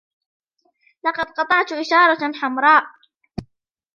[1.03, 2.83] لقد قطعت إشارة حمراء.